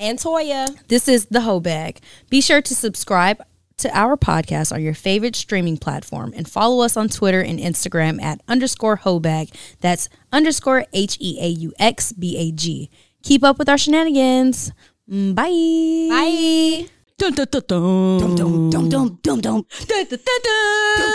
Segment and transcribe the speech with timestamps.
[0.00, 0.66] And Toya.
[0.88, 2.00] This is the Heaux Bag.
[2.30, 3.42] Be sure to subscribe
[3.76, 8.20] to our podcast on your favorite streaming platform and follow us on Twitter and Instagram
[8.22, 9.54] at underscore heauxbag.
[9.80, 12.88] That's underscore H E A U X B A G.
[13.22, 14.72] Keep up with our shenanigans.
[15.10, 16.08] Mm, Bye.
[16.08, 16.88] Bye.
[17.18, 18.18] Dun, dun, dun, dun.
[18.18, 19.66] Dum dum dum dum dum dum.
[19.86, 21.14] Dun, dun, dun, dun.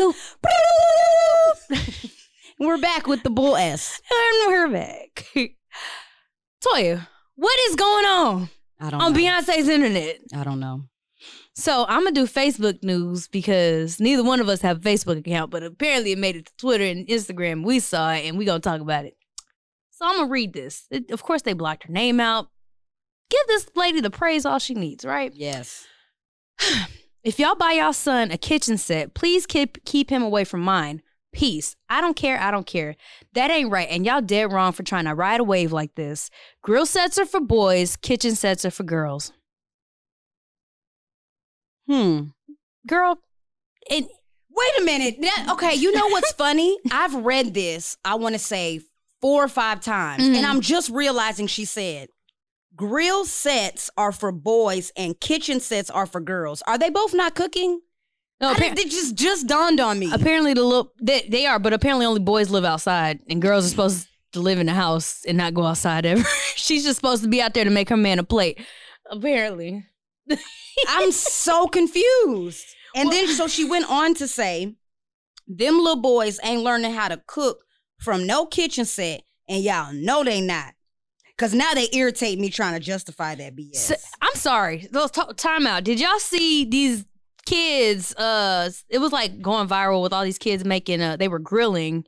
[0.00, 0.14] Dum,
[2.58, 4.02] We're back with the bull S.
[4.10, 5.26] And we're back.
[6.60, 7.06] Toya,
[7.38, 8.50] what is going on
[8.80, 9.18] I don't on know.
[9.18, 10.18] Beyonce's internet?
[10.34, 10.82] I don't know.
[11.54, 15.50] So I'm gonna do Facebook news because neither one of us have a Facebook account,
[15.50, 17.64] but apparently it made it to Twitter and Instagram.
[17.64, 19.16] We saw it and we gonna talk about it.
[19.90, 20.86] So I'm gonna read this.
[20.90, 22.48] It- of course, they blocked her name out.
[23.30, 25.32] Give this lady the praise all she needs, right?
[25.34, 25.86] Yes.
[27.24, 31.02] If y'all buy y'all son a kitchen set, please keep keep him away from mine.
[31.32, 31.76] Peace.
[31.88, 32.40] I don't care.
[32.40, 32.96] I don't care.
[33.34, 33.88] That ain't right.
[33.90, 36.30] And y'all dead wrong for trying to ride a wave like this.
[36.62, 37.96] Grill sets are for boys.
[37.96, 39.32] Kitchen sets are for girls.
[41.86, 42.20] Hmm.
[42.86, 43.18] Girl,
[43.90, 44.06] and
[44.50, 45.16] Wait a minute.
[45.20, 46.76] That- okay, you know what's funny?
[46.90, 48.80] I've read this, I want to say
[49.20, 50.34] four or five times, Mhm.
[50.34, 52.08] and I'm just realizing she said
[52.74, 56.62] grill sets are for boys and kitchen sets are for girls.
[56.66, 57.80] Are they both not cooking?
[58.40, 60.10] No, I it just just dawned on me.
[60.12, 63.70] apparently the little they, they are, but apparently only boys live outside and girls are
[63.70, 66.22] supposed to live in the house and not go outside ever.
[66.54, 68.60] She's just supposed to be out there to make her man a plate.
[69.10, 69.84] Apparently.
[70.88, 72.64] I'm so confused.
[72.94, 74.74] And then so she went on to say,
[75.46, 77.64] them little boys ain't learning how to cook
[77.98, 80.74] from no kitchen set, and y'all know they not.
[81.36, 83.76] Cause now they irritate me trying to justify that BS.
[83.76, 84.88] So, I'm sorry.
[84.90, 85.84] Those t- time out.
[85.84, 87.04] Did y'all see these
[87.48, 88.14] kids?
[88.14, 91.00] Uh, it was like going viral with all these kids making.
[91.00, 92.04] Uh, they were grilling,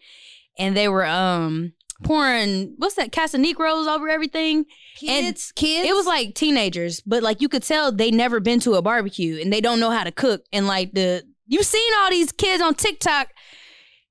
[0.58, 4.64] and they were um pouring what's that Casanicros over everything.
[4.96, 5.88] kids, kids.
[5.88, 9.40] It was like teenagers, but like you could tell they never been to a barbecue
[9.40, 10.44] and they don't know how to cook.
[10.52, 13.28] And like the you've seen all these kids on TikTok,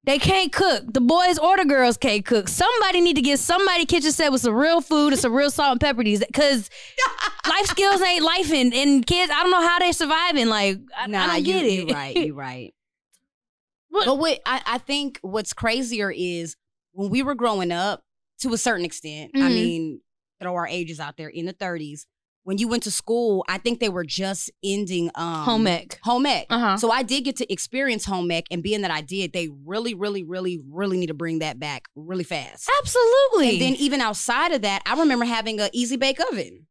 [0.06, 0.86] they can't cook.
[0.94, 2.48] The boys or the girls can't cook.
[2.48, 5.74] Somebody need to get somebody kitchen set with some real food and some real salt
[5.74, 6.70] and pepper these because
[7.48, 10.48] life skills ain't life and, and kids, I don't know how they surviving.
[10.48, 11.72] Like I, nah, I don't you, get it.
[11.90, 12.74] You right, you right.
[13.92, 16.56] What- But what I, I think what's crazier is
[16.94, 18.04] when we were growing up,
[18.42, 19.32] to a certain extent.
[19.36, 19.54] I Mhm.
[19.54, 20.02] mean,
[20.42, 22.06] throw our ages out there in the 30s.
[22.44, 26.00] When you went to school, I think they were just ending um Home ec.
[26.04, 26.48] Home ec.
[26.50, 26.78] Uh-huh.
[26.78, 29.94] So I did get to experience home ec, and being that I did, they really,
[29.94, 32.70] really, really, really need to bring that back really fast.
[32.82, 33.52] Absolutely.
[33.52, 36.66] And then even outside of that, I remember having a easy bake oven.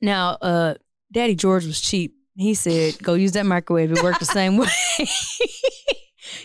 [0.00, 0.74] Now, uh,
[1.10, 2.14] Daddy George was cheap.
[2.36, 3.90] He said, "Go use that microwave.
[3.90, 4.68] It worked the same way."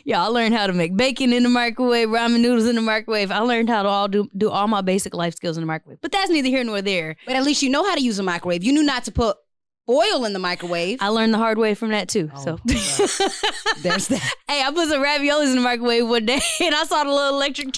[0.03, 3.31] yeah, I learned how to make bacon in the microwave, ramen noodles in the microwave.
[3.31, 5.99] I learned how to all do do all my basic life skills in the microwave.
[6.01, 7.15] But that's neither here nor there.
[7.25, 8.63] But at least you know how to use a microwave.
[8.63, 9.37] You knew not to put
[9.89, 10.99] oil in the microwave.
[11.01, 12.29] I learned the hard way from that too.
[12.35, 14.33] Oh, so There's that.
[14.47, 17.35] hey, I put some raviolis in the microwave one day, and I saw the little
[17.35, 17.75] electric.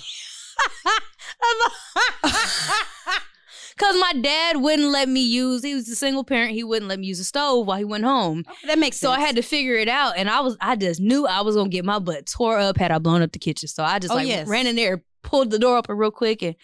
[3.78, 5.62] Cause my dad wouldn't let me use.
[5.64, 6.52] He was a single parent.
[6.52, 8.46] He wouldn't let me use a stove while he went home.
[8.66, 9.18] That makes So sense.
[9.22, 11.70] I had to figure it out, and I was I just knew I was gonna
[11.70, 13.68] get my butt tore up had I blown up the kitchen.
[13.68, 14.48] So I just Oh, like yes.
[14.48, 16.56] ran in there, pulled the door open real quick, and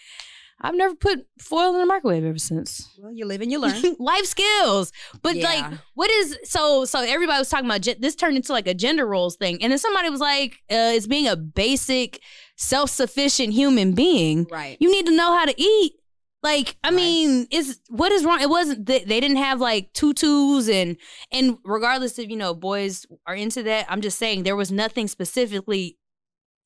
[0.62, 2.88] I've never put foil in the microwave ever since.
[3.00, 3.82] Well, you live and you learn.
[4.00, 4.94] Life skills,
[5.24, 5.44] but Yeah.
[5.50, 6.86] like, what is so?
[6.86, 9.80] So everybody was talking about this turned into like a gender roles thing, and then
[9.80, 12.22] somebody was like, uh, "It's being a basic,
[12.56, 14.48] self sufficient human being.
[14.50, 14.78] right.
[14.80, 15.94] You need to know how to eat."
[16.44, 16.96] Like, I Right.
[16.96, 18.42] mean, is what is wrong?
[18.42, 20.98] It wasn't they, they didn't have like tutus and
[21.32, 25.08] and regardless if you know boys are into that, I'm just saying there was nothing
[25.08, 25.98] specifically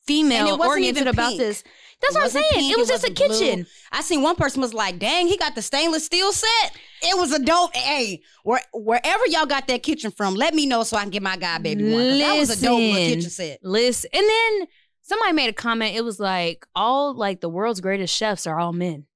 [0.06, 1.40] female And it wasn't oriented even about pink.
[1.40, 1.64] this.
[2.00, 2.44] That's It what I'm saying.
[2.52, 3.38] pink, it was it just a wasn't blue.
[3.38, 3.66] kitchen.
[3.92, 7.32] I seen one person was like, "Dang, he got the stainless steel set." It was
[7.32, 7.74] a dope.
[7.74, 11.22] Hey, where, wherever y'all got that kitchen from, let me know so I can get
[11.22, 12.08] my guy baby one.
[12.08, 13.58] 'cause That was a dope kitchen set.
[13.62, 14.66] Listen, and then
[15.02, 15.96] somebody made a comment.
[15.96, 19.06] It was like all like the world's greatest chefs are all men.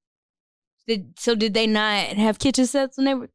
[0.90, 1.34] Did so?
[1.36, 3.30] Did they not have kitchen sets when they were?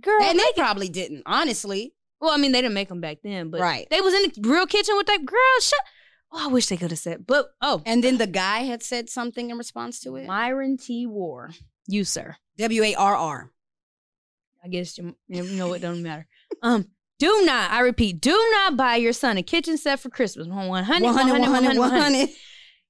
[0.00, 1.94] Girl, And they it- probably didn't, honestly.
[2.20, 3.86] well, I mean, they didn't make them back then, but Right.
[3.90, 5.60] they was in the real kitchen with that girl.
[5.60, 5.78] Shut.
[6.32, 7.26] Oh, I wish they could have said.
[7.26, 10.26] But oh, And then the guy had said something in response to it.
[10.26, 11.06] Myron T.
[11.06, 11.50] War.
[11.86, 12.36] You, sir.
[12.56, 13.50] W A R R.
[14.64, 16.26] I guess you, you know it doesn't matter.
[16.62, 16.86] Um,
[17.18, 20.46] do not, I repeat, do not buy your son a kitchen set for Christmas.
[20.46, 22.28] 100, 100, 100, 100, 100.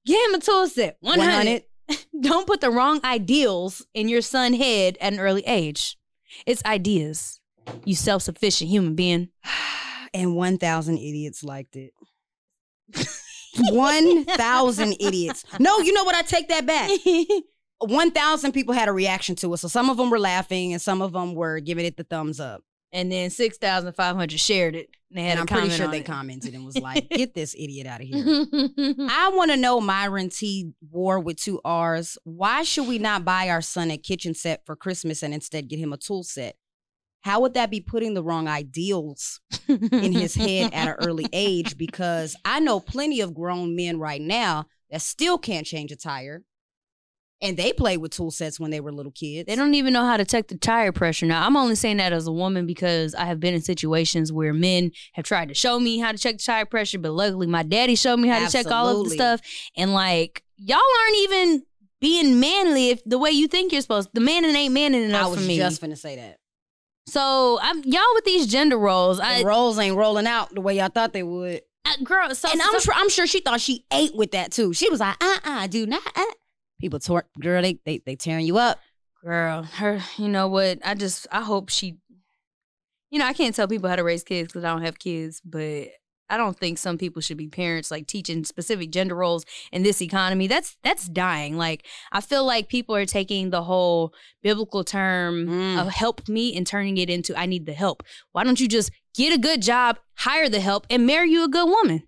[0.05, 0.97] Get him a tool set.
[1.01, 1.19] 100.
[1.25, 1.63] 100.
[2.21, 5.97] Don't put the wrong ideals in your son's head at an early age.
[6.45, 7.39] It's ideas.
[7.85, 9.29] You self-sufficient human being.
[10.15, 11.91] And 1,000 idiots liked it.
[13.57, 15.43] 1,000 idiots.
[15.59, 16.13] No, you know what?
[16.13, 16.91] I take that back.
[17.79, 19.57] 1,000 people had a reaction to it.
[19.57, 22.39] So some of them were laughing and some of them were giving it the thumbs
[22.39, 22.61] up.
[22.93, 24.89] And then 6,500 shared it.
[25.09, 26.05] And they had and I'm pretty sure they it.
[26.05, 28.23] commented and was like, get this idiot out of here.
[29.09, 30.71] I want to know Myron T.
[30.89, 32.17] War with two R's.
[32.23, 35.79] Why should we not buy our son a kitchen set for Christmas and instead get
[35.79, 36.55] him a tool set?
[37.21, 41.77] How would that be putting the wrong ideals in his head at an early age?
[41.77, 46.43] Because I know plenty of grown men right now that still can't change a tire.
[47.43, 49.47] And they played with tool sets when they were little kids.
[49.47, 51.25] They don't even know how to check the tire pressure.
[51.25, 54.53] Now, I'm only saying that as a woman because I have been in situations where
[54.53, 57.61] men have tried to show me how to check the tire pressure, but luckily my
[57.63, 58.63] daddy showed me how Absolutely.
[58.63, 59.41] to check all of the stuff.
[59.75, 61.63] And like, y'all aren't even
[61.99, 64.09] being manly if the way you think you're supposed.
[64.09, 64.11] To.
[64.15, 65.57] The man ain't manning enough I was for me.
[65.57, 66.37] just gonna say that.
[67.07, 69.17] So I'm y'all with these gender roles.
[69.17, 71.61] The I, roles ain't rolling out the way y'all thought they would.
[71.85, 74.51] Uh, girl, so and so, I'm sure I'm sure she thought she ate with that
[74.51, 74.73] too.
[74.73, 76.01] She was like, uh uh do not.
[76.15, 76.23] Uh.
[76.83, 77.61] People twerk, girl.
[77.61, 78.77] They they they tearing you up,
[79.23, 79.63] girl.
[79.63, 80.79] Her, you know what?
[80.83, 81.95] I just I hope she.
[83.09, 85.41] You know, I can't tell people how to raise kids because I don't have kids,
[85.45, 85.87] but
[86.29, 90.01] I don't think some people should be parents like teaching specific gender roles in this
[90.01, 90.47] economy.
[90.47, 91.55] That's that's dying.
[91.55, 95.79] Like I feel like people are taking the whole biblical term mm.
[95.79, 98.03] of help me and turning it into I need the help.
[98.33, 101.49] Why don't you just get a good job, hire the help, and marry you a
[101.49, 102.03] good woman?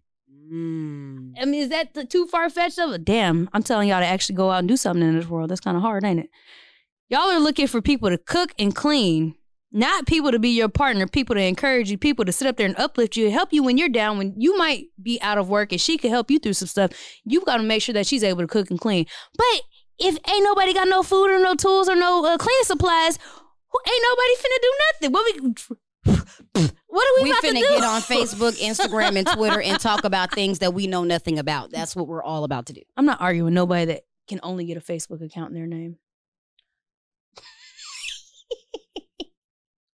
[0.52, 1.34] Mm.
[1.42, 3.50] I mean, is that too far fetched of a damn?
[3.54, 5.50] I'm telling y'all to actually go out and do something in this world.
[5.50, 6.30] That's kind of hard, ain't it?
[7.10, 9.36] Y'all are looking for people to cook and clean
[9.76, 12.66] not people to be your partner, people to encourage you, people to sit up there
[12.66, 15.74] and uplift you, help you when you're down, when you might be out of work
[15.74, 16.92] and she can help you through some stuff.
[17.26, 19.06] You've got to make sure that she's able to cook and clean.
[19.38, 19.62] But
[20.00, 23.20] if ain't nobody got no food or no tools or no uh, cleaning supplies,
[23.86, 25.12] ain't nobody finna do nothing.
[25.12, 25.26] What
[26.56, 30.32] we what are we, we finna get on Facebook, Instagram, and Twitter and talk about
[30.32, 31.70] things that we know nothing about.
[31.70, 32.82] That's what we're all about to do.
[32.96, 35.98] I'm not arguing nobody that can only get a Facebook account in their name.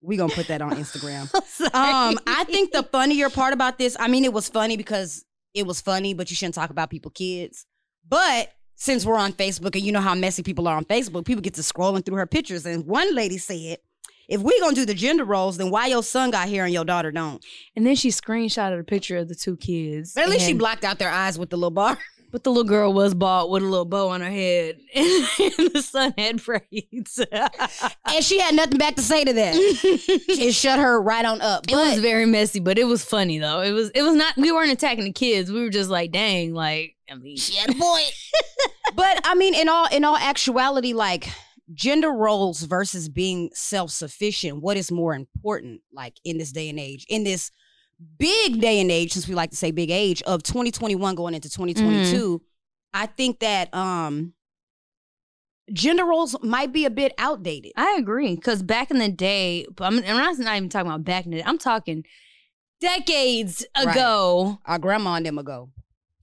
[0.00, 1.22] we gonna put that on Instagram.
[1.74, 5.66] um, I think the funnier part about this, I mean, it was funny because it
[5.66, 7.66] was funny, but you shouldn't talk about people kids.
[8.08, 11.42] But since we're on Facebook and you know how messy people are on Facebook, people
[11.42, 12.64] get to scrolling through her pictures.
[12.64, 13.78] And one lady said,
[14.32, 16.86] if we gonna do the gender roles, then why your son got hair and your
[16.86, 17.44] daughter don't?
[17.76, 20.14] And then she screenshotted a picture of the two kids.
[20.14, 21.98] But at least she blocked out their eyes with the little bar.
[22.32, 25.84] But the little girl was bald with a little bow on her head, and the
[25.86, 27.20] son had braids.
[27.30, 29.52] and she had nothing back to say to that.
[29.54, 31.66] it shut her right on up.
[31.66, 33.60] But, it was very messy, but it was funny though.
[33.60, 33.90] It was.
[33.90, 34.34] It was not.
[34.38, 35.52] We weren't attacking the kids.
[35.52, 38.00] We were just like, dang, like I mean, she had a boy.
[38.94, 41.28] but I mean, in all in all actuality, like
[41.74, 44.62] gender roles versus being self sufficient.
[44.62, 47.50] What is more important, like in this day and age, in this
[48.18, 51.48] big day and age, since we like to say big age of 2021 going into
[51.48, 52.44] 2022, mm.
[52.94, 54.34] I think that um
[55.72, 57.72] gender roles might be a bit outdated.
[57.76, 61.30] I agree because back in the day, I'm, I'm, not even talking about back in
[61.30, 61.44] the day.
[61.46, 62.04] I'm talking
[62.80, 64.58] decades ago.
[64.66, 64.72] Right.
[64.72, 65.70] Our grandma and them ago.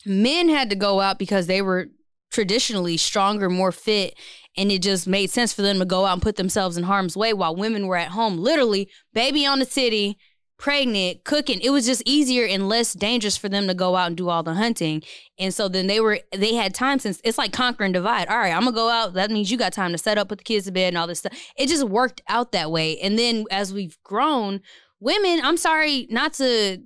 [0.06, 1.88] Men had to go out because they were
[2.32, 4.18] traditionally stronger, more fit,
[4.58, 7.16] and it just made sense for them to go out and put themselves in harm's
[7.16, 10.18] way while women were at home, literally baby on the city,
[10.60, 14.18] pregnant, cooking, it was just easier and less dangerous for them to go out and
[14.18, 15.02] do all the hunting.
[15.40, 18.28] And so then they were they had time since it's like conquer and divide.
[18.28, 19.14] All right, I'm gonna go out.
[19.14, 21.08] That means you got time to set up, put the kids to bed and all
[21.08, 21.34] this stuff.
[21.56, 23.00] It just worked out that way.
[23.00, 24.60] And then as we've grown,
[25.00, 26.84] women, I'm sorry not to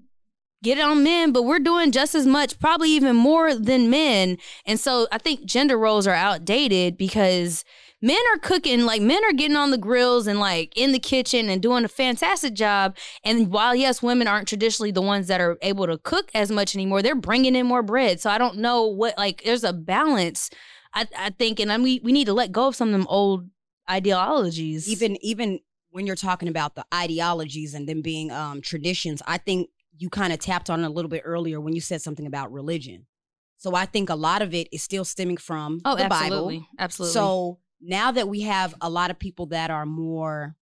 [0.64, 4.38] get it on men, but we're doing just as much, probably even more than men.
[4.66, 7.66] And so I think gender roles are outdated because
[8.02, 11.50] men are cooking, like men are getting on the grills and like in the kitchen
[11.50, 12.96] and doing a fantastic job.
[13.24, 16.76] And while yes, women aren't traditionally the ones that are able to cook as much
[16.76, 18.22] anymore, they're bringing in more bread.
[18.22, 20.50] So I don't know what like there's a balance.
[20.94, 23.08] I, I think, and I mean, we need to let go of some of them
[23.10, 23.50] old
[23.90, 24.88] ideologies.
[24.88, 29.70] Even even when you're talking about the ideologies and them being um, traditions, I think
[30.04, 33.08] you kind of tapped on a little bit earlier when you said something about religion.
[33.56, 36.58] So I think a lot of it is still stemming from oh, the absolutely.
[36.58, 36.68] Bible.
[36.78, 37.14] Absolutely.
[37.14, 40.58] So now that we have a lot of people that are more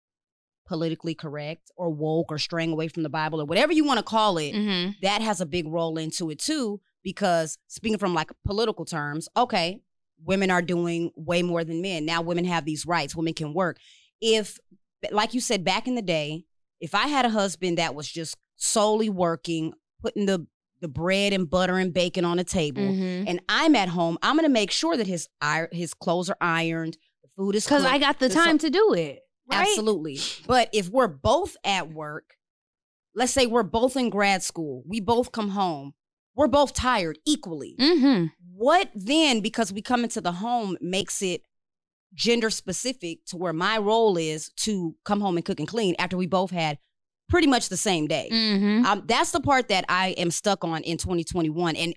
[0.67, 4.03] politically correct or woke or straying away from the Bible or whatever you want to
[4.03, 4.91] call it, mm-hmm.
[5.01, 6.79] that has a big role into it too.
[7.03, 9.81] Because speaking from like political terms, okay,
[10.23, 12.05] women are doing way more than men.
[12.05, 13.15] Now women have these rights.
[13.15, 13.77] Women can work.
[14.21, 14.59] If,
[15.09, 16.45] like you said, back in the day,
[16.79, 20.45] if I had a husband that was just solely working, putting the
[20.79, 23.25] the bread and butter and bacon on the table, Mhm.
[23.27, 25.27] and I'm at home, I'm gonna make sure that his
[25.71, 27.85] his clothes are ironed, the food is Because.
[27.85, 29.19] I got the the so- time to do it.
[29.51, 29.67] Right?
[29.67, 30.19] Absolutely.
[30.47, 32.35] But if we're both at work,
[33.13, 35.93] let's say we're both in grad school, we both come home,
[36.35, 37.75] we're both tired equally.
[37.79, 38.27] Mm-hmm.
[38.55, 41.41] What then, because we come into the home, makes it
[42.13, 46.17] gender specific to where my role is to come home and cook and clean after
[46.17, 46.79] we both had
[47.31, 48.29] pretty much the same day?
[48.31, 48.85] Mm-hmm.
[48.85, 51.75] Um, that's the part that I am stuck on in 2021.
[51.75, 51.95] And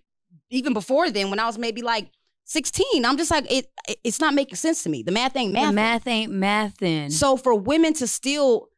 [0.51, 2.09] even before then, when I was maybe like
[2.45, 5.03] 16, I'm just like, it, it- it's not making sense to me.
[5.03, 5.67] The math ain't math.
[5.67, 7.11] The math ain't mathin'.
[7.13, 8.69] So for women to still,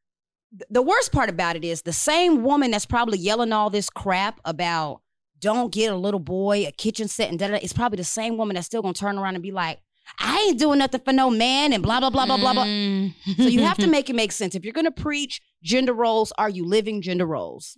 [0.71, 4.41] the worst part about it is the same woman that's probably yelling all this crap
[4.45, 5.03] about
[5.39, 7.55] don't get a little boy a kitchen set and da da.
[7.63, 9.79] It's probably the same woman that's still gonna turn around and be like,
[10.19, 12.65] I ain't doing nothing for no man and blah blah blah blah blah blah.
[12.65, 13.15] Mm.
[13.37, 14.55] So you have to make it make sense.
[14.55, 17.77] If you're gonna preach gender roles, are you living gender roles?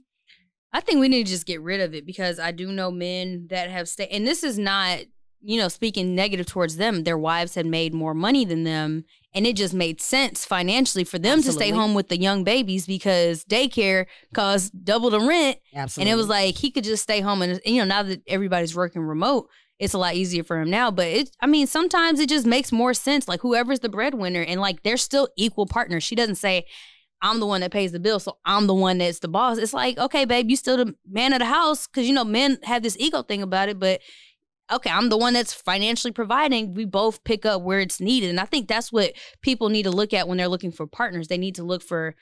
[0.73, 3.47] I think we need to just get rid of it because I do know men
[3.51, 5.01] that have stayed, and this is not,
[5.41, 7.05] you know, speaking negative towards them.
[7.05, 9.05] Their wives had made more money than them,
[9.35, 12.87] and it just made sense financially for them to stay home with the young babies
[12.87, 16.11] because daycare cost double the rent, Absolutely.
[16.11, 17.41] and it was like he could just stay home.
[17.41, 20.91] And you know, now that everybody's working remote, it's a lot easier for him now.
[20.91, 23.29] But it, I mean, sometimes it just makes more sense.
[23.29, 26.05] Like whoever's the breadwinner, and like they're still equal partners.
[26.05, 26.67] She doesn't say.
[27.21, 29.59] I'm the one that pays the bill, so I'm the one that's the boss.
[29.59, 32.59] It's like, okay, babe, you still the man of the house because you know men
[32.63, 34.01] have this ego thing about it, but
[34.71, 36.75] okay, I'm the one that's financially providing.
[36.75, 39.91] We both pick up where it's needed, and I think that's what people need to
[39.91, 41.29] look at when they're looking for partners.
[41.29, 42.15] They need to look for.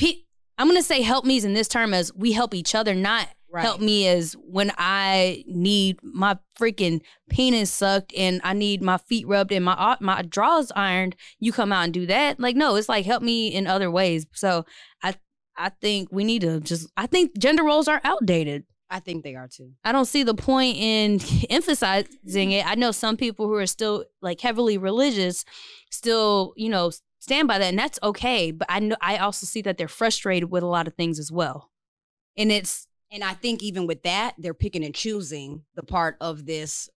[0.00, 3.62] I'm gonna say help me's in this term as we help each other, not Right.
[3.62, 7.00] help me as when I need my freaking
[7.30, 11.16] penis sucked and I need my feet rubbed and my uh, my drawers ironed.
[11.38, 12.40] You come out and do that.
[12.40, 14.26] Like no, it's like help me in other ways.
[14.34, 14.64] So
[15.02, 15.14] I
[15.56, 16.90] I think we need to just.
[16.96, 18.64] I think gender roles are outdated.
[18.88, 19.72] I think they are too.
[19.84, 22.66] I don't see the point in emphasizing it.
[22.66, 25.44] I know some people who are still like heavily religious
[25.90, 29.62] still, you know, stand by that and that's okay, but I know I also see
[29.62, 31.70] that they're frustrated with a lot of things as well.
[32.36, 36.46] And it's And I think even with that, they're picking and choosing the part of
[36.46, 36.88] this.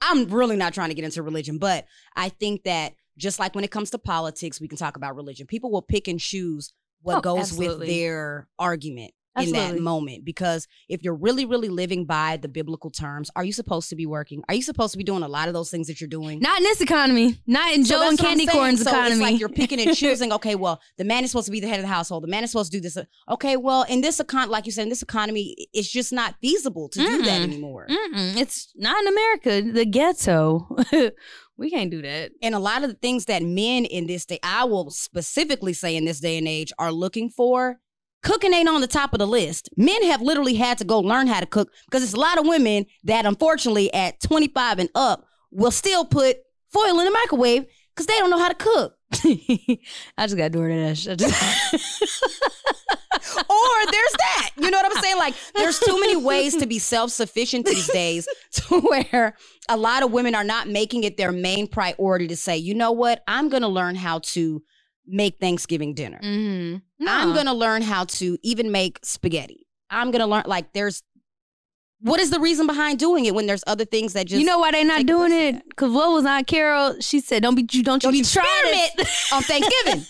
[0.00, 1.84] I'm really not trying to get into religion, but
[2.16, 5.46] I think that just like when it comes to politics, we can talk about religion.
[5.46, 10.24] People will pick and choose what Oh, goes with their argument in that moment.
[10.24, 14.06] Because if you're really, really living by the biblical terms, are you supposed to be
[14.06, 14.42] working?
[14.48, 16.40] Are you supposed to be doing a lot of those things that you're doing?
[16.40, 18.52] not in this economy, not in So Joe and that's what I'm Candy.
[18.52, 19.12] Corn's so economy.
[19.12, 20.32] It's like you're picking and choosing.
[20.32, 22.22] Okay, well, the man is supposed to be the head of the household.
[22.22, 22.98] The man is supposed to do this.
[23.28, 26.88] Okay, well, in this econ, like you said, in this economy, it's just not feasible
[26.90, 27.86] to do that anymore.
[27.88, 30.68] Mm-mm, it's not in America, the ghetto.
[31.56, 32.32] we can't do that.
[32.42, 35.96] And a lot of the things that men in this day, I will specifically say
[35.96, 37.78] in this day and age, are looking for.
[38.22, 39.70] Cooking ain't on the top of the list.
[39.76, 42.46] Men have literally had to go learn how to cook because it's a lot of
[42.46, 46.38] women that, unfortunately, at 25 and up, will still put
[46.72, 48.94] foil in the microwave because they don't know how to cook.
[50.16, 51.10] I just got DoorDash.
[51.10, 52.30] I just-
[53.50, 54.50] or there's that.
[54.56, 55.16] You know what I'm saying?
[55.18, 59.34] Like, there's too many ways to be self sufficient these days to where
[59.68, 62.92] a lot of women are not making it their main priority to say, you know
[62.92, 63.22] what?
[63.26, 64.62] I'm going to learn how to
[65.10, 66.20] make Thanksgiving dinner.
[66.22, 66.82] Mhm.
[67.06, 69.66] I'm going to learn how to even make spaghetti.
[69.90, 71.02] I'm going to learn, like, there's
[72.02, 74.58] what is the reason behind doing it when there's other things that just you know
[74.58, 75.62] why they not doing it?
[75.76, 76.98] Cause what was Aunt Carol?
[77.00, 80.06] She said, "Don't be you don't you Don't be trying it." on Thanksgiving.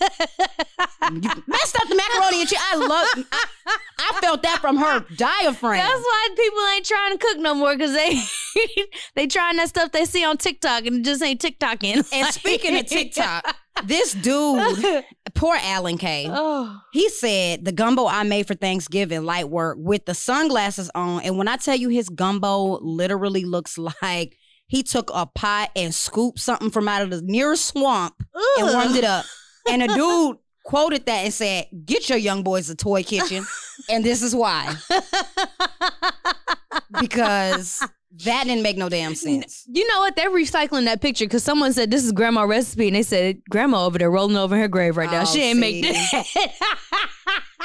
[1.11, 2.59] you messed up the macaroni and cheese.
[2.61, 3.25] I love.
[3.67, 5.79] I, I felt that from her diaphragm.
[5.79, 8.21] That's why people ain't trying to cook no more because they
[9.15, 12.07] they trying that stuff they see on TikTok and it just ain't TikToking.
[12.13, 13.53] And speaking of TikTok,
[13.85, 15.03] this dude,
[15.35, 16.27] poor Alan K.
[16.29, 21.21] oh, He said the gumbo I made for Thanksgiving, light work, with the sunglasses on.
[21.23, 25.93] And when I tell you his gumbo literally looks like he took a pot and
[25.93, 28.15] scooped something from out of the nearest swamp
[28.57, 29.25] and warmed it up.
[29.69, 33.45] And a dude quoted that and said, Get your young boys a toy kitchen.
[33.89, 34.75] and this is why.
[36.99, 37.85] Because
[38.25, 39.65] that didn't make no damn sense.
[39.67, 40.15] You know what?
[40.15, 43.85] They're recycling that picture because someone said this is grandma recipe, and they said grandma
[43.85, 45.21] over there rolling over her grave right now.
[45.21, 45.91] Oh, she ain't make see.
[45.91, 46.51] that.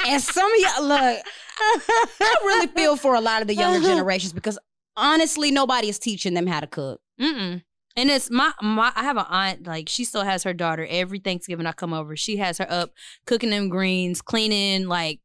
[0.05, 1.19] And some of y'all, look,
[1.59, 4.57] I really feel for a lot of the younger generations because
[4.95, 7.01] honestly, nobody is teaching them how to cook.
[7.19, 7.63] Mm-mm.
[7.95, 8.91] And it's my my.
[8.95, 11.65] I have an aunt like she still has her daughter every Thanksgiving.
[11.65, 12.91] I come over, she has her up
[13.25, 15.19] cooking them greens, cleaning like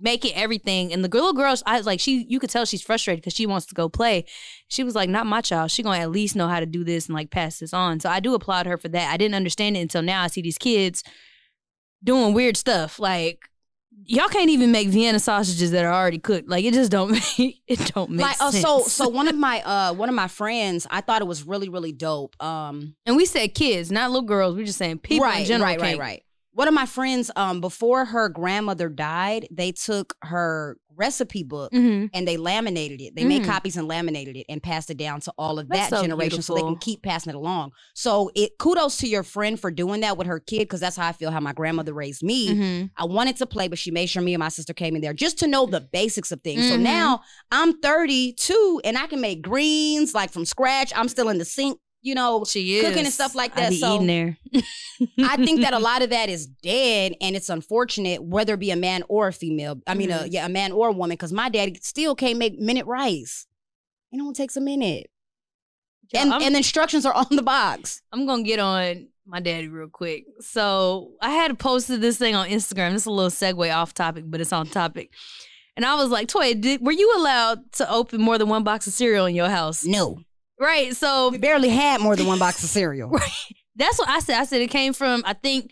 [0.00, 0.92] making everything.
[0.92, 2.26] And the little girl, I like she.
[2.28, 4.24] You could tell she's frustrated because she wants to go play.
[4.68, 5.70] She was like, "Not my child.
[5.70, 8.08] She gonna at least know how to do this and like pass this on." So
[8.08, 9.12] I do applaud her for that.
[9.12, 10.22] I didn't understand it until now.
[10.22, 11.02] I see these kids
[12.02, 13.40] doing weird stuff like.
[14.04, 16.50] Y'all can't even make Vienna sausages that are already cooked.
[16.50, 18.62] Like it just don't make it don't make like, uh, sense.
[18.62, 21.70] so so one of my uh one of my friends, I thought it was really
[21.70, 22.40] really dope.
[22.40, 24.54] Um, and we said kids, not little girls.
[24.54, 25.70] We're just saying people right, in general.
[25.70, 26.22] right, right, right.
[26.56, 32.08] One of my friends, um, before her grandmother died, they took her recipe book Mhm.
[32.14, 33.14] and they laminated it.
[33.14, 33.46] They made Mhm.
[33.46, 36.40] copies and laminated it and passed it down to all of That's that so generation
[36.40, 37.72] so they can keep passing it along.
[37.94, 41.06] So it kudos to your friend for doing that with her kid because that's how
[41.06, 42.48] I feel how my grandmother raised me.
[42.48, 42.90] Mhm.
[42.96, 45.12] I wanted to play, but she made sure me and my sister came in there
[45.12, 46.66] just to know the basics of things.
[46.66, 46.80] So Mhm.
[46.80, 47.20] now
[47.52, 50.90] I'm 32 and I can make greens like from scratch.
[50.96, 52.44] I'm still in the sink, you know.
[52.44, 54.38] She is Cooking and stuff like I that, be so- eating there.
[55.18, 58.70] I think that a lot of that is dead, and it's unfortunate, whether it be
[58.70, 59.80] a man or a female.
[59.86, 60.28] I mean, uh, Mhm.
[60.32, 63.46] yeah, a man or a woman, because my daddy still can't make minute rice.
[64.10, 65.10] you It only takes a minute,
[66.12, 68.00] Yo, and I'm, and the instructions are on the box.
[68.12, 70.24] I'm gonna get on my daddy real quick.
[70.40, 72.94] So I had posted this thing on Instagram.
[72.94, 75.10] It's a little segue off topic, but it's on topic.
[75.76, 78.86] And I was like, Toy, did, were you allowed to open more than one box
[78.86, 79.84] of cereal in your house?
[79.84, 80.20] No,
[80.58, 80.94] Right.
[80.96, 83.10] So we barely had more than one box of cereal.
[83.16, 83.30] Right.
[83.76, 84.40] that's what I said.
[84.40, 85.70] I said it came from, I think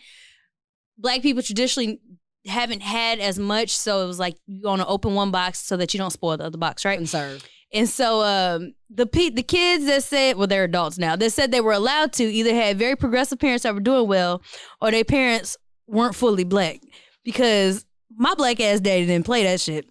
[0.97, 1.99] black people traditionally
[2.45, 3.71] haven't had as much.
[3.71, 6.37] So it was like you want to open one box so that you don't spoil
[6.37, 6.97] the other box, right?
[6.99, 7.43] And serve.
[7.73, 11.15] And so um, the pe- the kids that said, well, they're adults now.
[11.15, 14.41] That said they were allowed to either had very progressive parents that were doing well,
[14.81, 16.79] or their parents weren't fully black.
[17.23, 19.87] Because my black ass daddy didn't play that shit.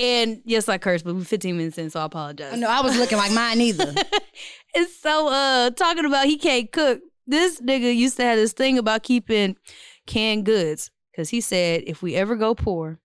[0.00, 2.58] And yes, I cursed, but we're 15 minutes in, so I apologize.
[2.58, 3.92] No, I was looking like mine either.
[4.74, 8.78] and so uh talking about he can't cook, this nigga used to have this thing
[8.78, 9.56] about keeping
[10.06, 10.90] canned goods.
[11.14, 12.98] Cause he said if we ever go poor,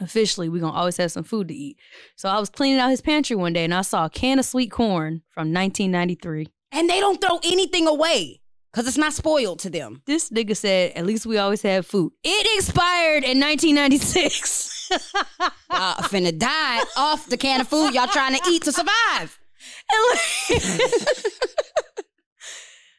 [0.00, 1.78] officially we're gonna always have some food to eat.
[2.16, 4.44] So I was cleaning out his pantry one day and I saw a can of
[4.44, 6.48] sweet corn from 1993.
[6.72, 8.40] and they don't throw anything away
[8.72, 10.02] because it's not spoiled to them.
[10.06, 12.12] This nigga said, at least we always have food.
[12.24, 14.72] It expired in 1996.
[15.70, 19.38] Uh, finna die off the can of food y'all trying to eat to survive.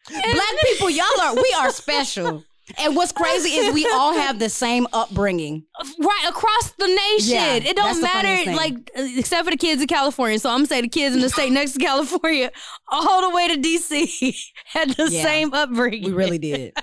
[0.10, 2.44] Black people, y'all are we are special.
[2.78, 5.64] And what's crazy is we all have the same upbringing.
[6.00, 7.34] right across the nation.
[7.36, 10.38] Yeah, it don't matter, like except for the kids in California.
[10.38, 12.52] So I'm gonna say the kids in the state next to California,
[12.90, 16.04] all the way to DC, had the Yeah, same upbringing.
[16.04, 16.74] We really did.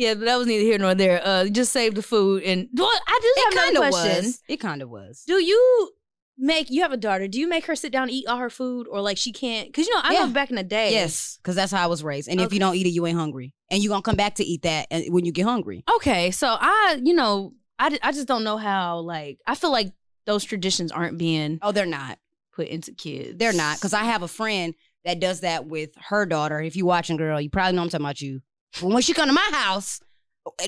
[0.00, 1.20] Yeah, but that was neither here nor there.
[1.24, 4.24] Uh, just save the food and well, I It have kind another of question.
[4.24, 4.42] was.
[4.48, 5.22] It kind of was.
[5.26, 5.90] Do you
[6.38, 7.28] make you have a daughter?
[7.28, 9.68] Do you make her sit down and eat all her food, or like she can't?
[9.68, 10.26] Because you know, I Yeah.
[10.26, 10.92] know back in the day.
[10.92, 12.28] Yes, because that's how I was raised.
[12.28, 13.52] And if you don't eat it, you ain't hungry.
[13.70, 15.84] And you gonna come back to eat that when you get hungry.
[15.96, 19.00] Okay, so I, you know, I, I just don't know how.
[19.00, 19.92] Like, I feel like
[20.26, 22.18] those traditions aren't being Oh, they're not.
[22.54, 23.38] put into kids.
[23.38, 23.76] They're not.
[23.76, 26.60] Because I have a friend that does that with her daughter.
[26.60, 28.40] If you watching, girl, you probably know I'm talking about you.
[28.80, 30.00] When she come to my house,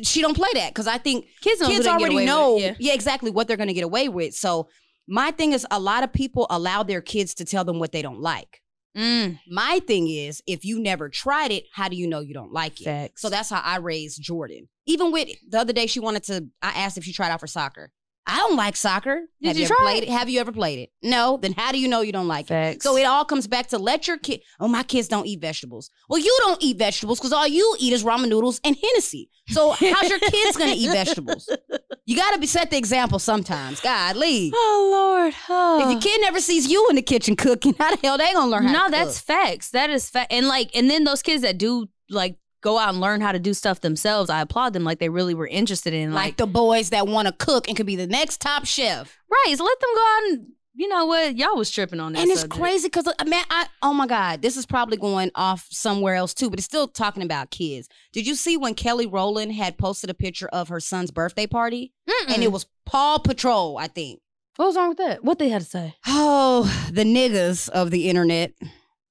[0.02, 2.76] she don't play that because I think kids, kids they can get already know, with,
[2.78, 2.92] yeah.
[2.92, 4.34] exactly what they're going to get away with.
[4.34, 4.68] So
[5.08, 8.02] my thing is, a lot of people allow their kids to tell them what they
[8.02, 8.60] don't like.
[8.96, 12.52] Mm, My thing is, if you never tried it, how do you know you don't
[12.52, 12.84] like it?
[12.84, 13.22] facts.
[13.22, 14.68] So that's how I raised Jordan.
[14.84, 16.46] Even with the other day, she wanted to.
[16.60, 17.90] I asked if she tried out for soccer.
[18.26, 19.22] I don't like soccer.
[19.40, 20.08] Did Have you ever try played it?
[20.08, 20.90] Have you ever played it?
[21.02, 21.38] No.
[21.42, 22.82] Then how do you know you don't like it?
[22.82, 24.42] So it all comes back to let your kid.
[24.60, 25.90] Oh, my kids don't eat vegetables.
[26.08, 29.28] Well, you don't eat vegetables because all you eat is ramen noodles and Hennessy.
[29.48, 31.48] So how's your kids gonna eat vegetables?
[32.04, 33.80] You gotta be set the example sometimes.
[33.80, 34.52] God, leave.
[34.56, 35.34] Oh Lord.
[35.48, 35.84] Oh.
[35.84, 38.50] If your kid never sees you in the kitchen cooking, how the hell they gonna
[38.50, 38.90] learn how to?
[38.90, 39.26] no, that's cook?
[39.26, 39.70] facts.
[39.70, 40.32] That is fact.
[40.32, 43.38] And like, and then those kids that do like go out and learn how to
[43.38, 44.84] do stuff themselves, I applaud them.
[44.84, 47.76] Like they really were interested in like, like, the boys that want to cook and
[47.76, 49.18] could be the next top chef.
[49.30, 49.54] right.
[49.56, 52.22] So let them go out and you know what y'all was tripping on that.
[52.22, 55.66] and it's crazy because uh, man, I oh my god, this is probably going off
[55.70, 57.88] somewhere else too, but it's still talking about kids.
[58.12, 61.92] Did you see when Kelly Rowland had posted a picture of her son's birthday party,
[62.08, 62.34] Mm-mm.
[62.34, 64.20] and it was Paw Patrol, I think.
[64.56, 65.22] what was wrong with that?
[65.22, 65.94] What they had to say?
[66.06, 68.52] Oh, the niggas of the internet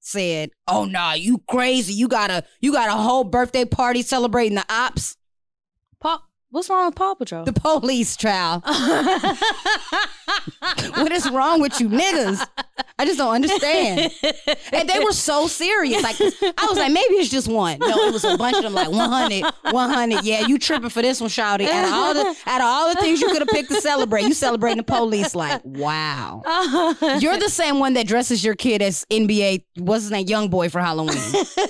[0.02, 1.94] said, "Oh nah, you crazy?
[1.94, 5.16] You got a you got a whole birthday party celebrating the ops,
[6.00, 6.24] Paw.
[6.50, 7.46] What's wrong with Paw Patrol?
[7.46, 8.60] the police trial.
[10.96, 12.46] what is wrong with you niggas?
[13.02, 14.12] I just don't understand."
[14.74, 16.02] And they were so serious.
[16.02, 17.78] Like I was like, maybe it's just one.
[17.80, 18.74] No, it was a bunch of them.
[18.74, 20.24] Like 100, 100.
[20.24, 21.68] Yeah, you tripping for this one, Shouty.
[21.68, 24.24] Out of all the out of all the things you could have picked to celebrate,
[24.24, 25.36] you celebrating the police.
[25.36, 26.42] Like wow.
[26.46, 27.18] Uh-huh.
[27.20, 29.66] You're the same one that dresses your kid as NBA.
[29.78, 30.26] What's his name?
[30.26, 31.18] YoungBoy for Halloween.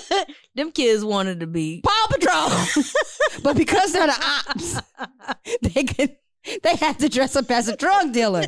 [0.54, 1.80] Them kids wanted to be.
[1.82, 2.84] Paw Patrol.
[3.42, 4.80] but because they're the ops,
[5.62, 6.16] they can
[6.62, 8.44] they had to dress up as a drug dealer.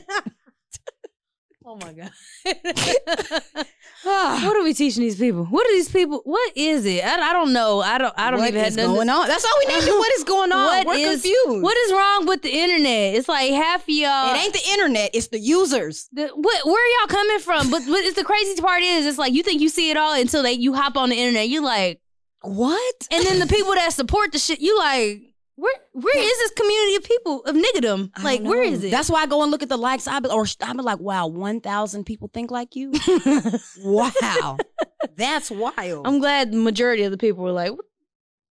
[1.75, 2.13] Oh my god.
[4.05, 5.45] what are we teaching these people?
[5.47, 6.21] What are these people?
[6.25, 7.03] What is it?
[7.05, 7.81] I, I don't know.
[7.81, 8.15] I don't.
[8.17, 9.27] I don't What even have is nothing- going on?
[9.27, 9.99] That's all we need to know.
[9.99, 10.67] What is going on?
[10.67, 11.63] What We're is- confused.
[11.65, 13.15] What is wrong with the internet?
[13.17, 14.35] It's like half of y'all.
[14.35, 15.11] it ain't the internet.
[15.15, 16.09] It's the users.
[16.13, 17.71] the, what, where are y'all coming from?
[17.73, 20.15] But what is the crazy part is, it's like you think you see it all
[20.15, 21.49] until they you hop on the internet.
[21.49, 22.01] You like,
[22.43, 23.09] What?
[23.11, 25.23] and then the people that support the shit, you like,
[25.57, 28.11] where where is this community of people of niggadom?
[28.17, 28.91] I Like, where is it?
[28.91, 30.07] That's why I go and look at the likes.
[30.09, 32.93] I be, or I be like, wow, one thousand people think like you.
[33.85, 34.59] wow,
[35.17, 36.07] that's wild.
[36.07, 37.85] I'm glad the majority of the people were like, what?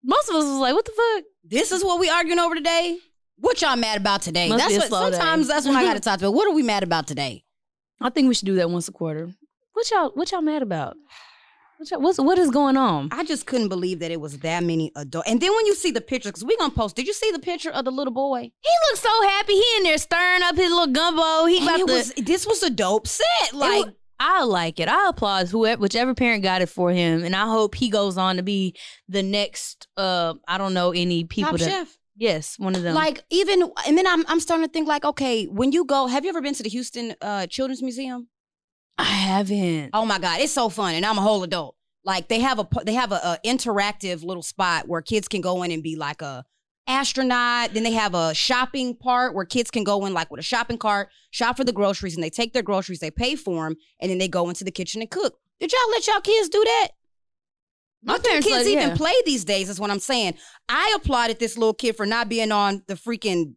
[0.05, 1.25] most of us was like, what the fuck?
[1.45, 2.99] this is what we arguing over today.
[3.37, 4.49] What y'all mad about today?
[4.49, 4.89] Must that's what.
[4.89, 5.17] slow day.
[5.17, 6.31] Sometimes that's when I got to talk to.
[6.31, 7.45] What are we mad about today?
[8.01, 9.31] I think we should do that once a quarter.
[9.73, 10.97] What y'all what y'all mad about?
[11.91, 13.09] What's what is going on?
[13.13, 15.29] I just couldn't believe that it was that many adults.
[15.29, 16.97] And then when you see the picture, because we gonna post.
[16.97, 18.41] Did you see the picture of the little boy?
[18.41, 19.55] He looks so happy.
[19.55, 21.47] He in there stirring up his little gumbo.
[21.47, 21.93] He And about to.
[21.93, 22.13] was.
[22.17, 23.53] This was a dope set.
[23.53, 24.89] Like wa- I like it.
[24.89, 28.37] I applaud whoever, whichever parent got it for him, and I hope he goes on
[28.37, 28.77] to be
[29.09, 29.89] the next.
[29.97, 31.69] Uh, I don't know any people Top that.
[31.69, 31.99] Chef.
[32.17, 32.95] Yes, one of them.
[32.95, 36.25] Like even, and then I'm I'm starting to think like, okay, when you go, have
[36.25, 38.29] you ever been to the Houston uh, Children's Museum?
[38.99, 39.91] I haven't.
[39.93, 41.77] Oh my God, it's so fun, and I'm a whole adult.
[42.05, 45.63] Like they have a they have a, a interactive little spot where kids can go
[45.63, 46.45] in and be like a
[46.87, 47.75] astronaut.
[47.75, 50.79] Then they have a shopping part where kids can go in like with a shopping
[50.79, 54.11] cart, shop for the groceries, and they take their groceries, they pay for them, and
[54.11, 55.39] then they go into the kitchen and cook.
[55.61, 56.89] Did y'all let y'all kids do that?
[58.05, 58.97] My do kids let- even yeah.
[58.97, 59.69] play these days?
[59.69, 60.35] Is what I'm saying.
[60.69, 63.55] I applauded this little kid for not being on the freaking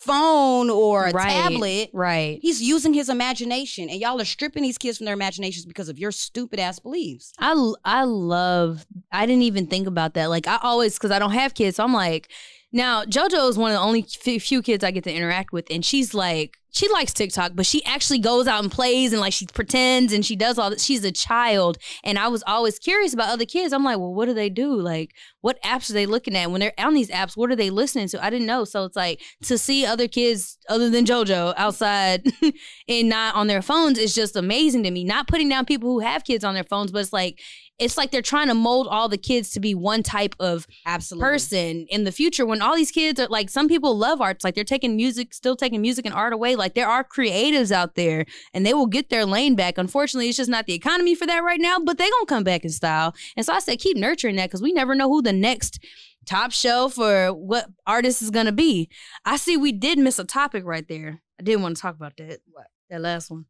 [0.00, 1.30] phone or a Right.
[1.30, 1.90] tablet.
[1.92, 2.38] Right.
[2.42, 5.98] He's using his imagination, and y'all are stripping these kids from their imaginations because of
[5.98, 7.32] your stupid ass beliefs.
[7.38, 8.86] I I love.
[9.12, 10.30] I didn't even think about that.
[10.30, 12.30] Like I always, because I don't have kids, so I'm like,
[12.72, 15.84] now JoJo is one of the only few kids I get to interact with, and
[15.84, 19.46] she's like, she likes TikTok, but she actually goes out and plays and like she
[19.46, 20.80] pretends and she does all that.
[20.80, 23.72] She's a child, and I was always curious about other kids.
[23.72, 24.80] I'm like, well, what do they do?
[24.80, 27.36] Like, what apps are they looking at when they're on these apps?
[27.36, 28.24] What are they listening to?
[28.24, 28.64] I didn't know.
[28.64, 32.24] So it's like to see other kids other than JoJo outside
[32.88, 35.04] and not on their phones is just amazing to me.
[35.04, 37.40] Not putting down people who have kids on their phones, but it's like
[37.80, 41.24] it's like they're trying to mold all the kids to be one type of Absolutely.
[41.28, 44.54] person in the future when all these kids are like some people love arts like
[44.54, 48.24] they're taking music still taking music and art away like there are creatives out there
[48.54, 51.42] and they will get their lane back unfortunately it's just not the economy for that
[51.42, 54.36] right now but they gonna come back in style and so i said keep nurturing
[54.36, 55.82] that because we never know who the next
[56.26, 58.88] top shelf or what artist is gonna be
[59.24, 62.12] i see we did miss a topic right there i didn't want to talk about
[62.18, 62.66] that What?
[62.90, 63.46] that last one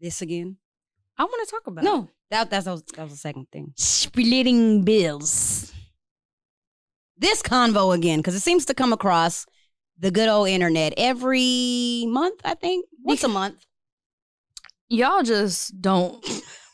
[0.00, 0.58] This again?
[1.20, 3.72] I want to talk about No, that that's that was, that was the second thing.
[3.76, 5.72] splitting bills
[7.16, 9.46] This convo again because it seems to come across
[9.98, 12.40] the good old internet every month.
[12.42, 13.56] I think once a month.
[14.88, 16.24] y'all just don't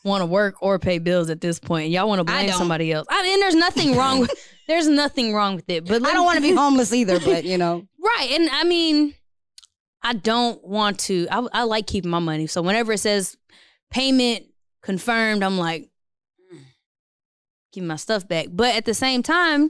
[0.05, 1.89] want to work or pay bills at this point.
[1.91, 3.05] Y'all want to I blame somebody else.
[3.09, 4.31] I mean, there's nothing wrong with
[4.69, 5.85] there's nothing wrong with it.
[5.85, 8.29] But I don't want to be homeless either, but you know, right.
[8.31, 9.13] And I mean,
[10.01, 11.27] I don't want to.
[11.29, 12.47] I, I like keeping my money.
[12.47, 13.35] So whenever it says
[13.89, 14.45] payment
[14.81, 15.89] confirmed, I'm like,
[16.53, 16.59] mm,
[17.71, 18.47] give my stuff back.
[18.51, 19.69] But at the same time,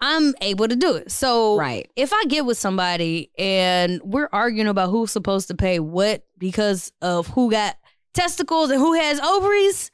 [0.00, 1.10] I'm able to do it.
[1.10, 1.90] So right?
[1.96, 6.92] if I get with somebody and we're arguing about who's supposed to pay what because
[7.02, 7.76] of who got
[8.14, 9.90] testicles and who has ovaries,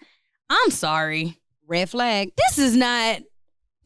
[0.50, 1.40] I'm sorry.
[1.66, 2.32] Red flag.
[2.36, 3.22] This is not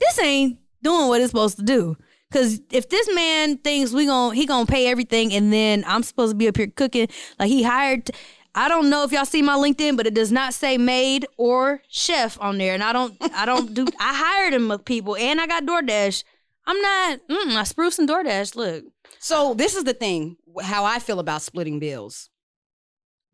[0.00, 1.96] this ain't doing what it's supposed to do.
[2.32, 6.32] Cause if this man thinks we gon' he gonna pay everything and then I'm supposed
[6.32, 8.10] to be up here cooking, like he hired
[8.54, 11.80] I don't know if y'all see my LinkedIn, but it does not say maid or
[11.88, 12.74] chef on there.
[12.74, 16.24] And I don't I don't do I hired him with people and I got DoorDash.
[16.66, 18.56] I'm not mm, I spruce and DoorDash.
[18.56, 18.84] Look.
[19.18, 22.30] So this is the thing: how I feel about splitting bills.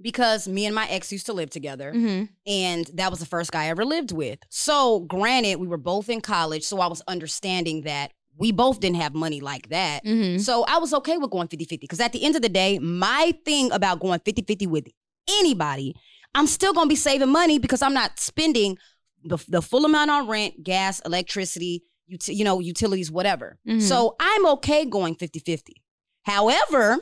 [0.03, 2.25] Because me and my ex used to live together, Mm-hmm.
[2.47, 4.41] and that was the first guy I ever lived with.
[4.51, 8.97] So, granted, we were both in college, so I was understanding that we both didn't
[8.97, 10.05] have money like that.
[10.05, 10.39] Mm-hmm.
[10.39, 12.81] So I was okay with going 50 50 because at the end of the day,
[12.81, 14.89] my thing about going 50 50 with
[15.29, 15.95] anybody,
[16.35, 18.77] I'm still going to be saving money because I'm not spending
[19.23, 23.59] the, the full amount on rent, gas, electricity, uti- you know, utilities, whatever.
[23.67, 23.81] Mhm.
[23.81, 25.83] So I'm okay going 50 50.
[26.25, 26.99] However,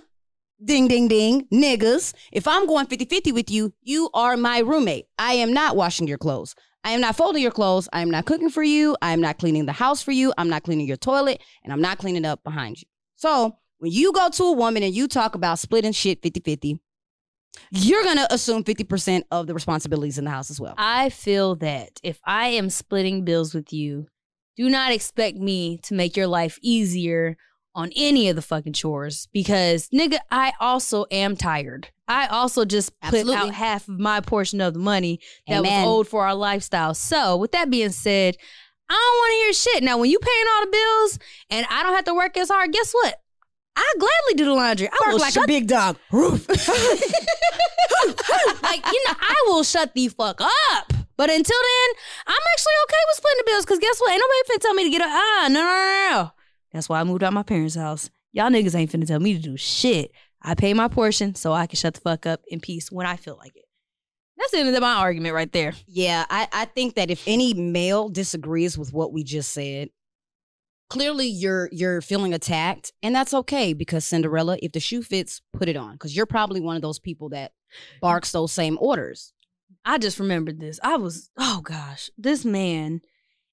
[0.63, 5.07] ding, ding, ding, niggas, if I'm going 50 50 with you, you are my roommate.
[5.19, 6.55] I am not washing your clothes.
[6.85, 7.89] I am not folding your clothes.
[7.93, 8.97] I am not cooking for you.
[9.01, 10.33] I am not cleaning the house for you.
[10.37, 11.41] I'm not cleaning your toilet.
[11.63, 12.89] And I'm not cleaning up behind you.
[13.15, 16.81] So when you go to a woman and you talk about splitting shit 50 50,
[17.71, 20.75] you're going to assume 50% of the responsibilities in the house as well.
[20.77, 24.07] I feel that if I am splitting bills with you,
[24.57, 27.37] do not expect me to make your life easier
[27.75, 31.89] on any of the fucking chores because nigga, I also am tired.
[32.07, 33.37] I also just put Absolutely.
[33.37, 35.87] out half of my portion of the money that Amen.
[35.87, 36.93] was owed for our lifestyle.
[36.95, 38.37] So, with that being said,
[38.91, 39.83] I don't want to hear shit.
[39.83, 42.73] Now, when you paying all the bills and I don't have to work as hard,
[42.73, 43.22] guess what?
[43.77, 44.89] I gladly do the laundry.
[44.89, 45.97] I will like shut big dog.
[46.11, 46.49] Roof.
[46.49, 46.59] like
[48.87, 50.93] you know, I will shut the fuck up.
[51.17, 51.95] But until then,
[52.27, 54.13] I'm actually okay with splitting the bills because guess what?
[54.13, 56.31] Ain't nobody finna tell me to get a ah no no no no.
[56.73, 58.11] That's why I moved out my parents' house.
[58.33, 60.11] Y'all niggas ain't finna tell me to do shit.
[60.43, 63.17] I pay my portion so I can shut the fuck up in peace when I
[63.17, 63.65] feel like it.
[64.37, 65.75] That's the end of my argument right there.
[65.87, 69.91] Yeah, I, I think that if any male disagrees with what we just said,
[70.93, 75.69] clearly you're you're feeling attacked, and that's okay because Cinderella, if the shoe fits, put
[75.69, 75.93] it on.
[75.93, 77.53] Because you're probably one of those people that
[78.01, 79.33] barks those same orders.
[79.85, 80.79] I just remembered this.
[80.83, 83.01] I was oh gosh, this man,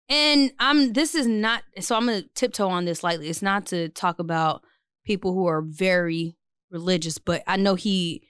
[0.09, 3.29] and I'm this is not so I'm gonna tiptoe on this lightly.
[3.29, 4.61] It's not to talk about
[5.05, 6.35] people who are very
[6.69, 8.23] religious, but I know he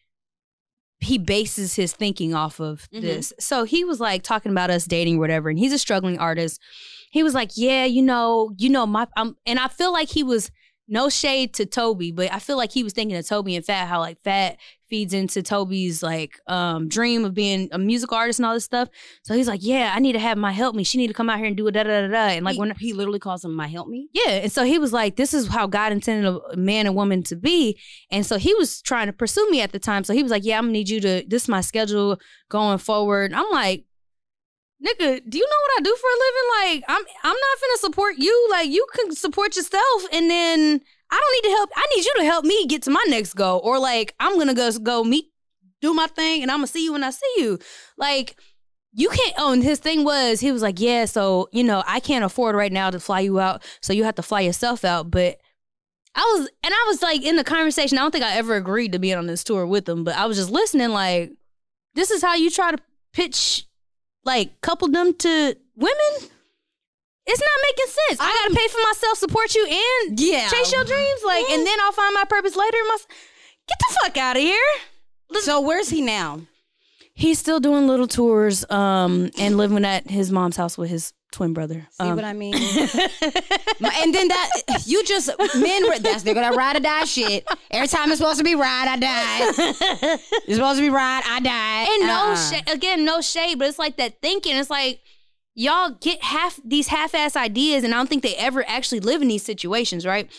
[1.02, 3.02] he bases his thinking off of Mhm.
[3.02, 3.34] this.
[3.40, 6.60] So he was like talking about us dating, or whatever, and he's a struggling artist.
[7.10, 10.24] He was like, "Yeah, you know, you know my," um, and I feel like he
[10.24, 10.52] was
[10.92, 13.88] no shade to Toby, but I feel like he was thinking of Toby and Fat,
[13.88, 14.58] how like Fat
[14.90, 18.90] feeds into Toby's like um dream of being a musical artist and all this stuff.
[19.22, 20.84] So he's like, "Yeah, I need to have my help me.
[20.84, 22.18] She need to come out here and do a Da da da da.
[22.36, 24.10] And like he, when he literally calls him my help me.
[24.14, 27.22] yeah, and so he was like, "This is how God intended a man and woman
[27.24, 30.04] to be," and so he was trying to pursue me at the time.
[30.04, 31.24] So he was like, "Yeah, I'm gonna need you to.
[31.28, 32.20] This is my schedule
[32.50, 33.86] going forward." And I'm like,
[34.86, 36.48] "Nigga, do you know what I do for a living?
[36.60, 38.48] Like, I'm I'm not gonna support you.
[38.52, 41.70] Like, you can support yourself, and then I don't need to help.
[41.76, 44.54] I need you to help me get to my next goal, or like I'm gonna
[44.54, 45.26] go go meet,
[45.82, 47.60] do my thing, and I'm gonna see you when I see you.
[47.98, 48.38] Like."
[48.92, 49.36] You can't.
[49.38, 52.56] Oh, and his thing was, he was like, "Yeah, so you know, I can't afford
[52.56, 55.38] right now to fly you out, so you have to fly yourself out." But
[56.16, 58.00] I was, and I was like in the conversation.
[58.00, 60.26] I don't think I ever agreed to being on this tour with him, but I
[60.26, 60.90] was just listening.
[60.90, 61.32] Like,
[61.94, 62.80] this is how you try to
[63.14, 63.68] pitch,
[64.26, 66.30] like, couple them to women.
[67.32, 68.20] It's not making sense.
[68.20, 70.50] I gotta pay for myself, support you, and Yeah.
[70.50, 71.22] chase your dreams.
[71.26, 72.78] Like, and then I'll find my purpose later.
[72.88, 72.98] My,
[73.68, 74.58] get the fuck out of here.
[75.42, 76.42] So where's he now?
[77.14, 81.54] He's still doing little tours, um, and living at his mom's house with his twin
[81.54, 81.88] brother.
[81.92, 82.54] See Um, what I mean?
[83.22, 84.50] and then that
[84.86, 87.48] you just men that's they're gonna ride or die shit.
[87.72, 89.52] Every time it's supposed to be ride, I die.
[90.48, 91.88] It's supposed to be ride, I die.
[91.96, 92.36] and no Uh-uh.
[92.36, 95.02] shade again no shade but it's like that thinking it's like
[95.56, 99.28] y'all get half these half-ass ideas and i don't think they ever actually live in
[99.28, 100.30] these situations right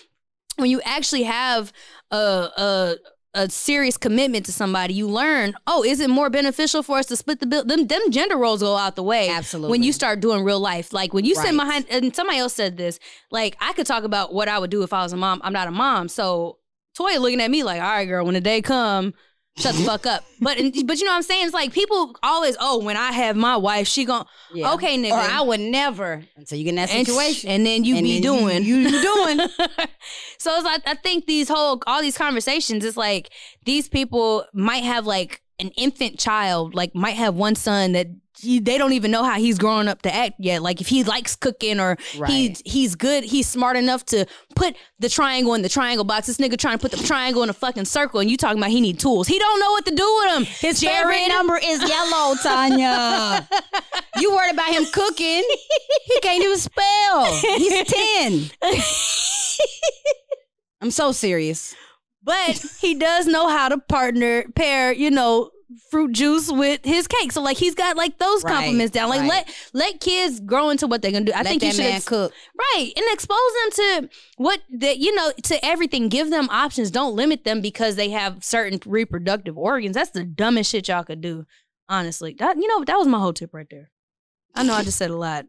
[0.56, 1.72] when you actually have
[2.10, 2.94] a a
[3.34, 7.16] a serious commitment to somebody, you learn, oh, is it more beneficial for us to
[7.16, 7.64] split the bill?
[7.64, 9.28] Them, them gender roles go out the way.
[9.28, 9.70] Absolutely.
[9.70, 10.92] When you start doing real life.
[10.92, 11.56] Like when you sit Right.
[11.56, 12.98] behind, and somebody else said this,
[13.30, 15.40] like I could talk about what I would do if I was a mom.
[15.44, 16.08] I'm not a mom.
[16.08, 16.58] So
[16.98, 19.14] Toya looking at me like, all right, girl, when the day come,
[19.60, 19.88] shut the mm-hmm.
[19.88, 20.24] fuck up.
[20.40, 21.44] But but you know what I'm saying?
[21.44, 24.72] It's like people always, oh, when I have my wife, she gon' Yeah.
[24.74, 25.12] okay, nigga.
[25.12, 27.50] Or I would never until you get in that and, situation.
[27.50, 28.64] and then you And be then doing.
[28.64, 29.38] You, you doing.
[30.38, 33.30] so it's like I think these whole all these conversations, it's like
[33.64, 38.08] these people might have like an infant child, like might have one son that
[38.40, 40.62] he, they don't even know how he's growing up to act yet.
[40.62, 44.26] Like if he likes cooking or he he's good, he's smart enough to
[44.56, 46.26] put the triangle in the triangle box.
[46.26, 48.70] This nigga trying to put the triangle in a fucking circle, and you talking about
[48.70, 49.28] he need tools.
[49.28, 50.44] He don't know what to do with them.
[50.44, 53.48] His favorite number is yellow, Tanya.
[54.16, 55.44] you worried about him cooking.
[56.04, 57.32] He can't even spell.
[57.34, 58.50] He's 10.
[60.80, 61.74] I'm so serious.
[62.22, 65.50] but he does know how to partner pair you know
[65.90, 67.32] fruit juice with his cake.
[67.32, 69.08] So like he's got like those Right, compliments down.
[69.08, 69.28] Like right.
[69.28, 71.32] let let kids grow into what they're gonna do.
[71.32, 72.32] I Let think you should ex- cook.
[72.74, 72.92] right.
[72.96, 73.70] And expose them
[74.06, 76.08] to what that you know to everything.
[76.08, 76.90] Give them options.
[76.90, 79.94] Don't limit them because they have certain reproductive organs.
[79.94, 81.46] That's the dumbest shit y'all could do
[81.88, 82.34] honestly.
[82.38, 83.90] That you know that was my whole tip right there.
[84.54, 85.46] I know i just said a lot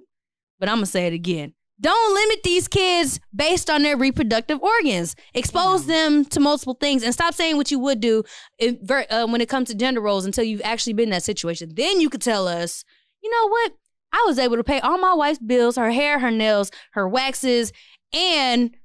[0.60, 5.16] but i'm gonna say it again don't limit these kids based on their reproductive organs.
[5.34, 8.24] Expose them to multiple things and stop saying what you would do
[8.60, 11.72] if, uh, when it comes to gender roles until you've actually been in that situation.
[11.74, 12.86] Then you could tell us,
[13.24, 13.74] you know what?
[14.14, 17.72] I was able to pay all my wife's bills, her hair, her nails, her waxes,
[18.14, 18.76] and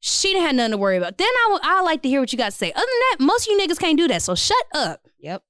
[0.00, 1.18] she didn't have nothing to worry about.
[1.18, 2.72] Then I would I like to hear what you got to say.
[2.72, 4.22] Other than that, most of you niggas can't do that.
[4.22, 5.06] So shut up.
[5.20, 5.42] Yep.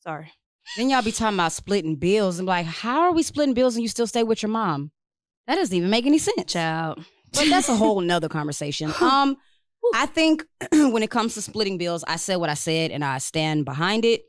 [0.00, 0.32] Sorry.
[0.76, 3.82] Then y'all be talking about splitting bills and like, how are we splitting bills and
[3.82, 4.90] you still stay with your mom?
[5.50, 6.52] That doesn't even make any sense.
[6.52, 7.04] Child.
[7.32, 8.92] But that's a whole nother conversation.
[9.00, 9.36] Um,
[9.94, 13.18] I think when it comes to splitting bills, I said what I said and I
[13.18, 14.22] stand behind it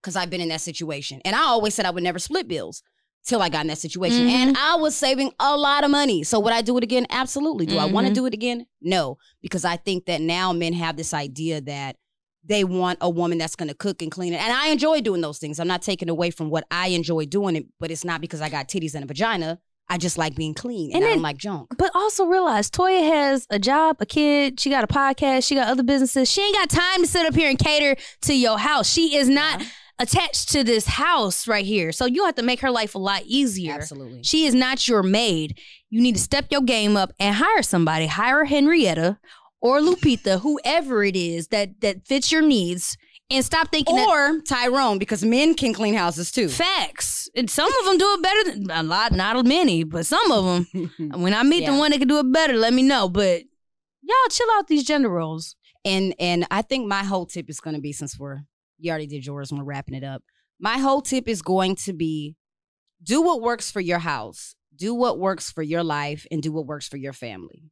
[0.00, 1.20] because I've been in that situation.
[1.24, 2.82] And I always said I would never split bills.
[3.26, 4.26] till I got in that situation.
[4.26, 4.30] Mhm.
[4.30, 6.22] And I was saving a lot of money.
[6.24, 7.06] So would I do it again?
[7.08, 7.64] Absolutely.
[7.64, 8.66] Do I want to do it again?
[8.82, 11.96] No, because I think that now men have this idea that
[12.44, 14.42] they want a woman that's going to cook and clean it.
[14.42, 15.58] And I enjoy doing those things.
[15.58, 18.50] I'm not taking away from what I enjoy doing it, but it's not because I
[18.50, 19.58] got titties and a vagina.
[19.88, 21.68] I just like being clean and, And I then- don't like junk.
[21.76, 25.68] But also realize Toya has a job, a kid, she got a podcast, she got
[25.68, 26.30] other businesses.
[26.30, 28.90] She ain't got time to sit up here and cater to your house.
[28.90, 29.66] She is not Yeah.
[29.98, 31.92] attached to this house right here.
[31.92, 33.74] So you have to make her life a lot easier.
[33.74, 34.22] Absolutely.
[34.24, 35.58] She is not your maid.
[35.90, 38.06] You need to step your game up and hire somebody.
[38.06, 39.18] Hire Henrietta
[39.60, 42.96] or Lupita, whoever it is that that fits your needs,
[43.34, 46.48] and stop thinking that Or Tyrone, because men can clean houses too.
[46.48, 47.28] facts.
[47.36, 50.44] And some of them do it better than a lot, not many, but some of
[50.44, 50.90] them.
[51.22, 53.08] When I meet the one that can do it better, let me know.
[53.08, 53.42] But
[54.02, 55.56] y'all chill out these gender roles.
[55.84, 58.42] and and I think my whole tip is going to be since we're
[58.78, 60.22] you already did yours and we're wrapping it up.
[60.60, 62.36] My whole tip is going to be
[63.02, 66.66] do what works for your house, do what works for your life, and do what
[66.66, 67.64] works for your family.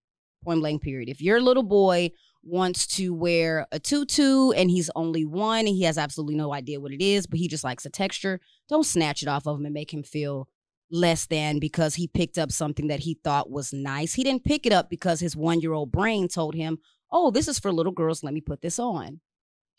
[0.45, 0.83] Point blank.
[0.83, 1.09] Period.
[1.09, 2.11] If your little boy
[2.45, 6.81] wants to wear a tutu and he's only one and he has absolutely no idea
[6.81, 9.65] what it is, but he just likes the texture, don't snatch it off of him
[9.65, 10.49] and make him feel
[10.91, 14.15] less than because he picked up something that he thought was nice.
[14.15, 16.79] He didn't pick it up because his one year old brain told him,
[17.11, 18.23] oh, this is for little girls.
[18.25, 19.21] Let me put this on.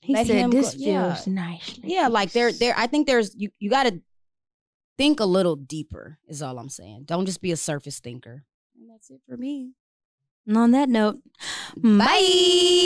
[0.01, 1.13] He Let said this go- yeah.
[1.13, 1.79] feels nice.
[1.83, 2.73] Yeah, like there, there.
[2.77, 3.49] I think there's you.
[3.59, 4.01] You got to
[4.97, 6.19] think a little deeper.
[6.27, 7.03] Is all I'm saying.
[7.05, 8.43] Don't just be a surface thinker.
[8.77, 9.71] And that's it for me.
[10.47, 11.19] And on that note,
[11.77, 12.83] bye.